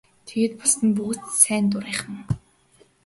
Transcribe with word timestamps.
Тэгээд 0.27 0.53
бусад 0.59 0.81
нь 0.87 0.95
бүгд 0.97 1.23
сайн 1.43 1.65
дурынхан. 1.71 2.17